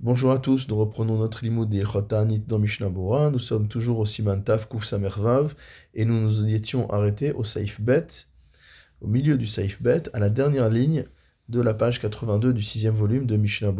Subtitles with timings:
[0.00, 2.90] Bonjour à tous, nous reprenons notre limoud des Chotanit dans Mishnah.
[3.30, 5.54] Nous sommes toujours au Siman Taf Kuf Samervav
[5.94, 8.06] et nous nous étions arrêtés au Saif Bet,
[9.00, 11.06] au milieu du Saif Bet, à la dernière ligne
[11.48, 13.72] de la page 82 du sixième volume de Mishnah.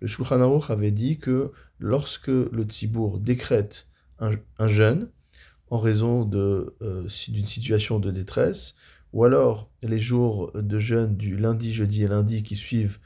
[0.00, 3.86] Le Shulchan Aruch avait dit que lorsque le Tzibour décrète
[4.18, 4.32] un,
[4.66, 5.08] jeûne
[5.70, 8.74] en raison euh, d'une situation de détresse,
[9.12, 12.98] ou alors les jours de jeûne du lundi, jeudi et lundi qui suivent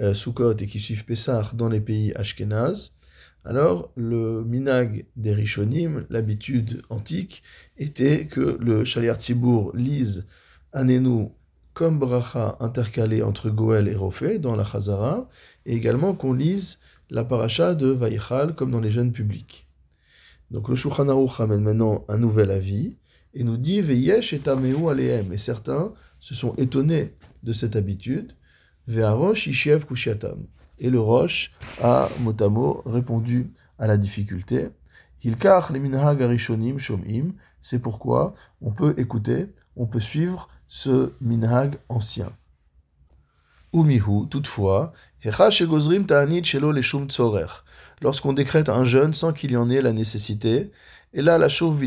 [0.00, 0.14] euh,
[0.58, 2.92] et qui suivent Pessah dans les pays Ashkenaz,
[3.44, 7.42] alors le minag des Rishonim, l'habitude antique,
[7.78, 10.26] était que le Shaliar Tzibour lise
[10.72, 11.28] Anenu
[11.74, 15.28] comme bracha intercalé entre Goel et Rofé dans la Chazara,
[15.64, 16.78] et également qu'on lise
[17.10, 19.66] la paracha de Vaïchal comme dans les jeunes publics.
[20.50, 22.96] Donc le Shulchan ramène maintenant un nouvel avis
[23.34, 25.32] et nous dit Veyesh et Tameu Aleem.
[25.32, 28.32] Et certains se sont étonnés de cette habitude
[28.88, 34.68] Et le Roche a motamo répondu à la difficulté.
[37.62, 42.30] C'est pourquoi on peut écouter, on peut suivre ce minhag ancien.
[43.72, 44.92] Umihu, toutefois,
[48.02, 50.70] Lorsqu'on décrète un jeûne sans qu'il y en ait la nécessité,
[51.12, 51.80] et là la chauve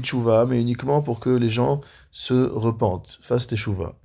[0.47, 3.95] mais uniquement pour que les gens se repentent, fassent teshuva.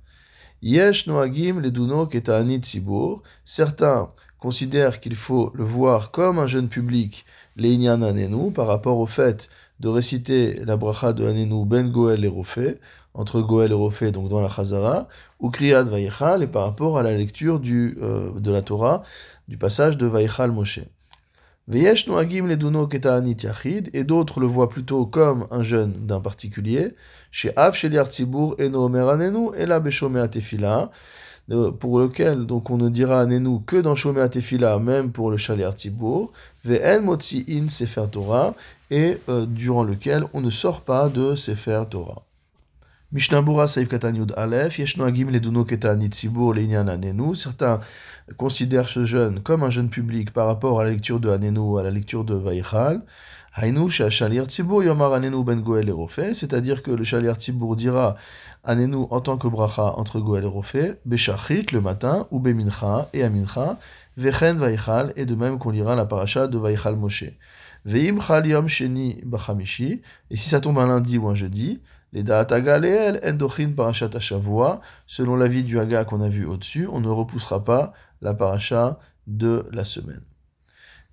[0.61, 3.21] Yesh noagim leduno keta'anit tzibur.
[3.43, 7.25] Certains considèrent qu'il faut le voir comme un jeune public,
[7.55, 12.27] l'einyan anenu, par rapport au fait de réciter la bracha de anenu ben goel et
[12.29, 12.79] rofé,
[13.13, 15.07] entre goel et rofé, donc dans la chazara,
[15.39, 19.01] ou kriyat vayechal, et par rapport à la lecture euh, de la Torah,
[19.47, 20.79] du passage de vayechal Moshe.
[23.93, 26.89] Et d'autres le voient plutôt comme un jeune d'un particulier,
[27.31, 28.69] chez et
[30.27, 30.91] Tefila,
[31.79, 35.73] pour lequel donc on ne dira Anenu que dans Shomea Tefila, même pour le Shaliar
[35.73, 36.31] Tzibur,
[36.65, 38.53] Ve'en Motzi In Sefer Torah,
[38.91, 42.24] et euh, durant lequel on ne sort pas de Sefer Torah.
[47.35, 47.79] Certains
[48.37, 51.83] considèrent ce jeûne comme un jeûne public par rapport à la lecture de Anenu, à
[51.83, 53.03] la lecture de Vaïchal,
[53.57, 53.87] ben
[56.33, 58.15] c'est-à-dire que le Shalir Tzibour dira
[58.65, 63.23] Anenu en tant que bracha entre Goel et Rofé, Beshachit le matin, ou Bemincha et
[63.23, 63.77] Amincha,
[64.17, 67.31] Vechen Vaichal, et de même qu'on lira la paracha de Vaichal Moshe.
[67.85, 70.01] Veim Chal Yom Sheni Bachamishi,
[70.31, 71.81] et si ça tombe un lundi ou un jeudi,
[72.15, 74.09] les Da'ataga Leel Endochin Parashat
[75.05, 79.65] selon l'avis du Haga qu'on a vu au-dessus, on ne repoussera pas la paracha de
[79.73, 80.21] la semaine.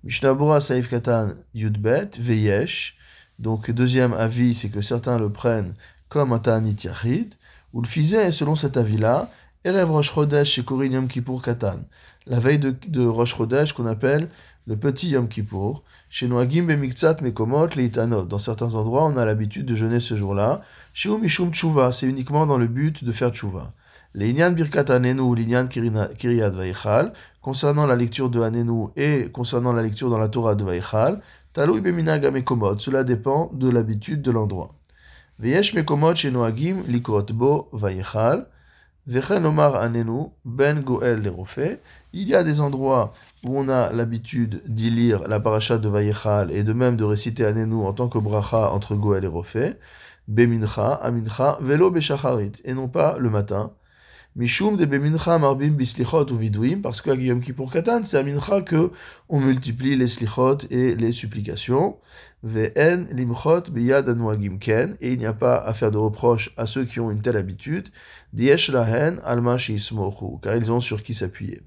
[0.05, 2.97] Mishnabura Saif Katan Yudbet, Veyesh.
[3.37, 5.75] Donc, deuxième avis, c'est que certains le prennent
[6.07, 6.87] comme un Ta'anit.
[7.73, 9.29] Ou le Fizet, selon cet avis-là,
[9.65, 11.81] Erev Rosh Chodesh chez Korin Yom Kippour Katan.
[12.27, 14.29] La veille de, de Rosh qu'on appelle
[14.67, 15.83] le petit Yom Kippour.
[16.09, 18.23] Chez Noagim Bemiktsat Mekomot Leitanot.
[18.23, 20.61] Dans certains endroits, on a l'habitude de jeûner ce jour-là.
[20.95, 23.71] Chez Umishum Tshuva, c'est uniquement dans le but de faire Tshuva.
[24.13, 29.81] L'Inyan Birkat Anenu ou l'Inyan Kiryat Vaichal, concernant la lecture de Anenu et concernant la
[29.81, 31.19] lecture dans la Torah de Vaichal,
[31.51, 34.75] Talou Beminag Mekomot, cela dépend de l'habitude de l'endroit.
[35.39, 38.45] Veyesh Mekomot Shenoagim Likot Bo Vaichal,
[39.07, 41.79] Vechen Omar Anenu Ben Goel Lerofé,
[42.13, 46.51] il y a des endroits où on a l'habitude d'y lire la paracha de Vayechal
[46.51, 49.73] et de même de réciter Anenu en tant que bracha entre Goel et Rofé,
[50.27, 53.73] Bemincha, Amincha, Velo Beshacharit, et non pas le matin,
[54.35, 58.63] Mishum de bemincha marbim bislichot ou vidouim, parce qu'à Guillaume Kippour Katan, c'est à mincha
[58.63, 58.89] que
[59.29, 61.97] on multiplie les slichot et les supplications.
[62.41, 66.65] Ve'en limchot biyad anuagim ken, et il n'y a pas à faire de reproches à
[66.65, 67.89] ceux qui ont une telle habitude.
[68.33, 69.57] Diesh lahen alma
[70.41, 71.61] car ils ont sur qui s'appuyer.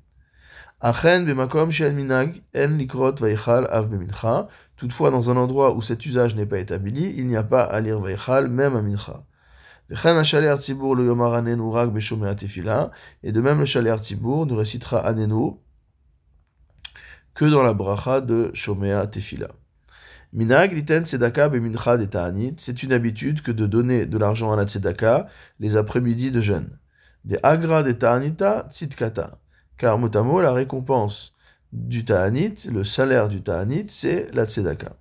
[4.76, 7.80] Toutefois, dans un endroit où cet usage n'est pas établi, il n'y a pas à
[7.80, 9.24] lire vaychal, même à mincha.
[9.88, 10.04] Et de
[13.40, 15.52] même, le chalet Artibour ne récitera Anenu
[17.34, 19.48] que dans la bracha de Shomea Tefila.
[20.32, 24.56] Minag liten tzedaka bemincha de ta'anit, c'est une habitude que de donner de l'argent à
[24.56, 25.26] la tzedaka
[25.60, 26.78] les après-midi de jeûne.
[27.24, 29.38] Des agra de ta'anita tzidkata,
[29.78, 31.34] car motamo la récompense
[31.72, 34.96] du ta'anit, le salaire du ta'anit, c'est la tzedaka.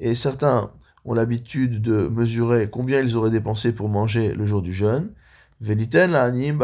[0.00, 0.70] Et certains
[1.04, 5.12] ont l'habitude de mesurer combien ils auraient dépensé pour manger le jour du jeûne,
[5.60, 6.62] veliten la anim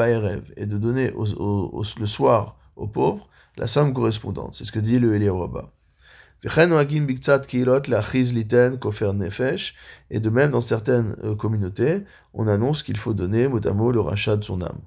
[0.57, 3.29] et de donner le soir aux pauvres
[3.59, 4.55] la somme correspondante.
[4.55, 5.49] C'est ce que dit le Eliyahu.
[6.44, 6.50] Et
[10.20, 14.00] de même, dans certaines euh, communautés, on annonce qu'il faut donner mot à mot le
[14.00, 14.79] rachat de son âme.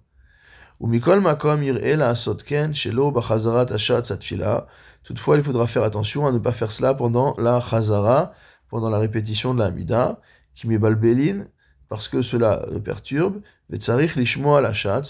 [5.03, 8.33] Toutefois, il faudra faire attention à ne pas faire cela pendant la chazara,
[8.69, 10.21] pendant la répétition de la Hamida,
[10.55, 11.47] qui balbelin,
[11.89, 13.41] parce que cela perturbe.
[13.69, 13.77] Et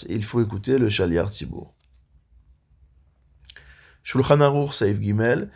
[0.10, 1.74] il faut écouter le shaliar tzibour.
[4.04, 5.50] Shulchan Aruch Saif Gimel,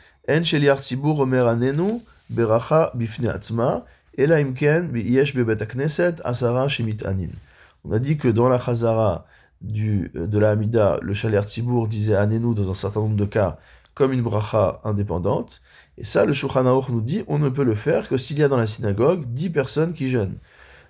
[7.83, 9.25] On a dit que dans la chazara
[9.61, 13.57] du, de la Hamida, le shaliar tzibour disait anenu dans un certain nombre de cas,
[13.93, 15.61] comme une bracha indépendante.
[15.97, 18.47] Et ça, le Shulchan nous dit, on ne peut le faire que s'il y a
[18.47, 20.37] dans la synagogue dix personnes qui jeûnent.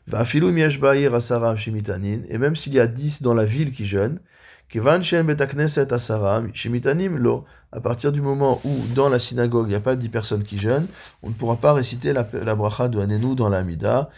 [0.08, 0.12] Et
[2.38, 4.20] même s'il y a dix dans la ville qui jeûnent,
[7.72, 10.57] à partir du moment où dans la synagogue il n'y a pas dix personnes qui
[10.57, 10.88] jeûnent,
[11.24, 14.10] on ne pourra pas réciter la, bracha de Hanenu dans la Amida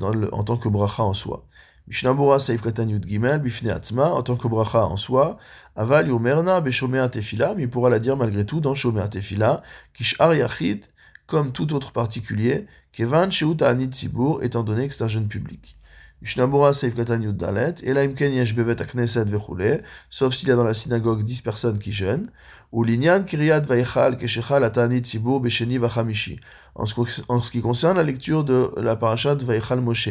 [0.00, 1.44] en tant que bracha en soi.
[1.86, 5.36] Mishnabura Saif Katan Yud Gimel, Bifne Atzma, en tant que bracha en soi,
[5.76, 9.62] Aval Yomerna, Beshomea Tefila, mais il pourra la dire malgré tout dans Shomea Tefila,
[9.92, 10.86] Kishar Yachid,
[11.26, 13.90] comme tout autre particulier, Kevan Sheuta Anit
[14.42, 15.76] étant donné que c'est un jeune public.
[20.10, 22.30] Sauf s'il y a dans la synagogue 10 personnes qui jeûnent,
[22.72, 26.40] ou Linyan Kiryat Vaichal Keshechal Atanit Tzibur Besheni Vachamishi.
[26.74, 30.08] En ce qui concerne la lecture de la parashat Vaichal Moshe,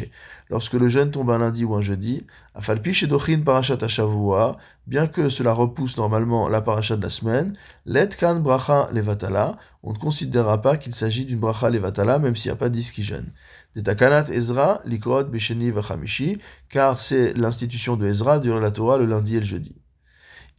[0.49, 2.25] lorsque le jeûne tombe un lundi ou un jeudi,
[2.55, 4.55] Afalpi Shedochin Parashat Ashavua,
[4.87, 7.51] bien que cela repousse normalement la parashat de la semaine,
[7.85, 12.49] Let Kan Bracha Levatala, on ne considérera pas qu'il s'agit d'une Bracha Levatala, même s'il
[12.49, 13.33] n'y a pas 10 qui jeûnent.
[13.81, 16.37] Takanat Ezra, Likrot Besheni Vachamishi,
[16.69, 19.75] car c'est l'institution de Ezra durant la Torah le lundi et le jeudi.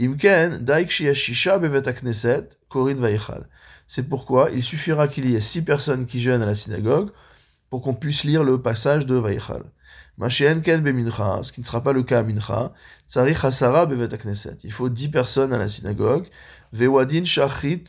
[0.00, 0.90] Imken, Daik
[1.60, 3.46] Bevet Akneset, Korin Vaichal.
[3.86, 7.10] C'est pourquoi il suffira qu'il y ait six personnes qui jeûnent à la synagogue
[7.70, 9.62] pour qu'on puisse lire le passage de Vaïchal.
[10.62, 12.72] Ken Bemincha, ce qui ne sera pas le cas à Mincha,
[13.08, 14.58] Tsarich Hasara Bevet Knesset.
[14.62, 16.26] Il faut dix personnes à la synagogue.
[16.72, 17.84] Vewadin Shachrit,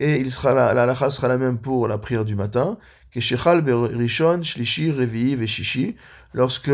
[0.00, 2.78] et il sera la, la sera la même pour la prière du matin.
[3.12, 5.96] Keshechal Berishon, Shlishi, Veshishi,
[6.32, 6.70] lorsque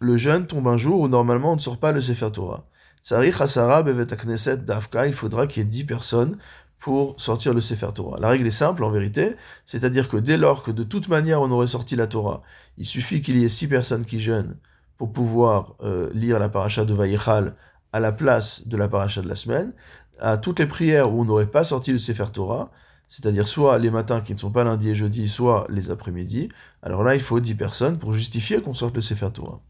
[0.00, 2.64] le jeûne tombe un jour où normalement on ne sort pas le Sefer Torah.
[3.10, 6.38] Hasara Davka, il faudra qu'il y ait dix personnes
[6.78, 8.16] pour sortir le Sefer Torah.
[8.20, 9.34] La règle est simple en vérité,
[9.66, 12.42] c'est-à-dire que dès lors que de toute manière on aurait sorti la Torah,
[12.76, 14.56] il suffit qu'il y ait six personnes qui jeûnent
[14.96, 17.54] pour pouvoir euh, lire la paracha de Vayichal
[17.92, 19.72] à la place de la paracha de la semaine.
[20.20, 22.70] À toutes les prières où on n'aurait pas sorti le Sefer Torah,
[23.08, 26.48] c'est-à-dire soit les matins qui ne sont pas lundi et jeudi, soit les après-midi,
[26.82, 29.60] alors là il faut dix personnes pour justifier qu'on sorte le Sefer Torah.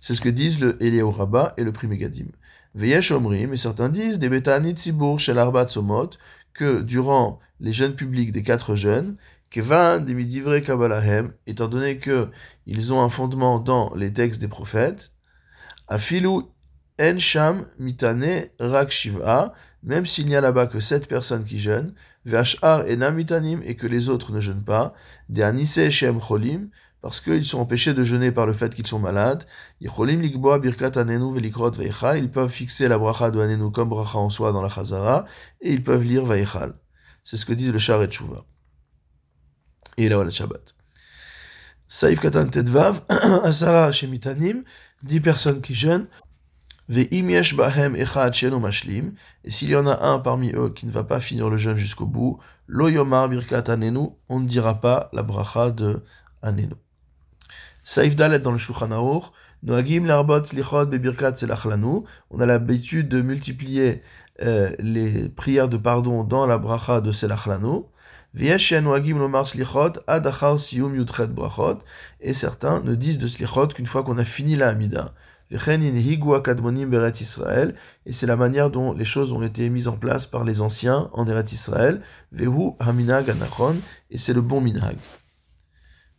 [0.00, 2.26] C'est ce que disent le Eliyahu Rabbah et le Pri Megadim.
[2.74, 6.10] Veyesh Omrim, et certains disent, des Betani Tzibur Shel Arbat Somot,
[6.54, 9.16] que durant les jeunes publics des quatre jeunes,
[9.50, 12.28] Kevan des Midivre Kabbalahem, étant donné que
[12.66, 15.12] ils ont un fondement dans les textes des prophètes,
[15.88, 16.42] Afilu
[17.00, 21.94] En Sham Mitane Rak Shiva, même s'il n'y a là-bas que sept personnes qui jeûnent,
[22.26, 24.94] et que les autres ne jeûnent pas,
[25.28, 25.64] des
[26.20, 26.68] Cholim,
[27.02, 29.46] parce qu'ils sont empêchés de jeûner par le fait qu'ils sont malades.
[29.80, 29.90] Ils
[32.30, 35.24] peuvent fixer la bracha de Anenu comme bracha en soi dans la Chazara,
[35.60, 36.74] et ils peuvent lire Vaichal.
[37.24, 38.44] C'est ce que disent le Shar et Tshuva.
[39.96, 40.74] Et là, le Shabbat.
[41.86, 44.64] Saïf Katan Tedvav, Asara Shemitanim,
[45.02, 46.06] 10 personnes qui jeûnent,
[46.92, 47.08] et
[49.50, 52.06] s'il y en a un parmi eux qui ne va pas finir le jeûne jusqu'au
[52.06, 56.02] bout, lo yomar birkat anenu, on ne dira pas la bracha de
[56.42, 56.74] Anenu.
[57.84, 59.30] Saif Dalet dans le Shulchan Aruch,
[59.62, 62.02] Noagim larbot slichot bebirkat selachlanu.
[62.30, 64.02] On a l'habitude de multiplier
[64.42, 67.84] euh, les prières de pardon dans la bracha de selachlanu.
[68.34, 68.58] Et
[72.34, 75.14] certains ne disent de slichot qu'une fois qu'on a fini la Hamida.
[75.52, 75.58] Et
[78.12, 81.26] c'est la manière dont les choses ont été mises en place par les anciens en
[81.26, 82.02] Eret Israël.
[82.30, 83.34] Vehu haminag.
[84.10, 84.96] Et c'est le bon minhag.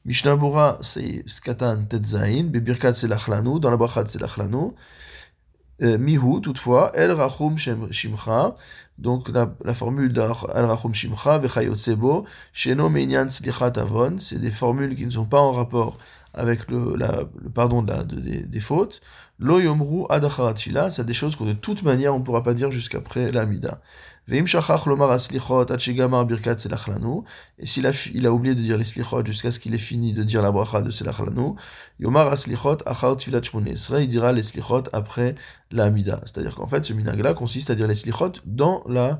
[0.03, 0.37] Mishnah
[0.81, 4.71] c'est Skatan Tetzain, Bebirkat Selachlanu, dans la Brachat Selachlanu.
[5.81, 8.55] Euh, Mihu, toutefois, El Rachum Shimcha,
[8.99, 14.95] donc la, la formule d'El Rachum Shimcha, Vechayotsebo, Sheno Meinyan Slichat Avon, c'est des formules
[14.95, 15.97] qui ne sont pas en rapport
[16.33, 19.01] avec le, la, le pardon de la, de, des, des, fautes.
[19.39, 20.55] Lo Yomru Adacharat
[20.91, 23.81] c'est des choses que de toute manière on ne pourra pas dire jusqu'après l'Amida.
[24.29, 24.45] Et
[27.65, 30.21] s'il a, il a oublié de dire les slichot jusqu'à ce qu'il ait fini de
[30.23, 31.55] dire la bracha de selachlanu,
[31.99, 33.41] yomar aslichot achar tfilat
[33.99, 35.33] il dira les slichot après
[35.71, 36.21] la amida.
[36.25, 39.19] C'est-à-dire qu'en fait, ce minag-là consiste à dire les slichot dans la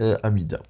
[0.00, 0.60] euh, amida.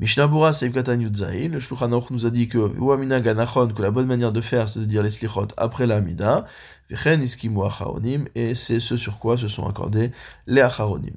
[0.00, 4.70] Mishnabura Seif Katan le Shulchan nous a dit que que la bonne manière de faire,
[4.70, 6.46] c'est de dire les slichot après la Amida,
[6.88, 10.10] et c'est ce sur quoi se sont accordés
[10.46, 11.16] les Acharonim.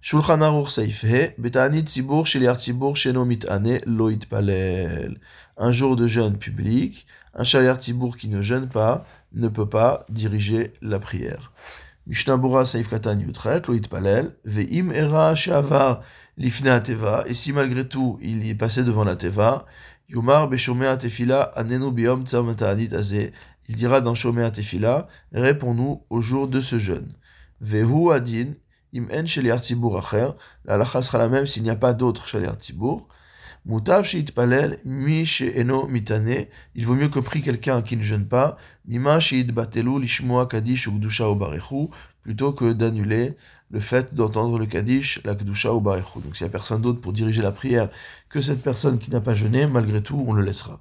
[0.00, 5.18] Shulchan Aruch Seif He, Betanit Tzibur, Sheliar Tzibur, Sheno Mitane, Loit Palel.
[5.56, 10.06] Un jour de jeûne public, un Shaliar Tzibur qui ne jeûne pas ne peut pas
[10.08, 11.52] diriger la prière.
[12.06, 16.02] Mishnabura Seif Katan Yutret, Palel, Ve'im Era Shavar,
[16.36, 19.66] l'ifna teva, et si malgré tout il y est passé devant la teva,
[20.08, 22.24] Yomar beshomea tefila anenu biom
[22.92, 23.32] azeh,
[23.68, 27.14] il dira dans shomea tefila, réponds-nous au jour de ce jeûne.
[27.60, 28.52] Vehu adin,
[28.92, 30.30] im en sheliar tzibur acher,
[30.64, 33.08] la lacha sera la même s'il n'y a pas d'autre sheliar tzibur.
[34.34, 39.18] Palel mi eno mitane, il vaut mieux que prie quelqu'un qui ne jeûne pas, mima
[39.52, 40.98] batelu lishmoa kadish ou
[41.34, 41.88] barechu,
[42.22, 43.36] plutôt que d'annuler
[43.72, 46.20] le fait d'entendre le Kaddish, la Kedusha ou Barechu.
[46.20, 47.88] Donc s'il n'y a personne d'autre pour diriger la prière
[48.28, 50.80] que cette personne qui n'a pas jeûné, malgré tout, on le laissera.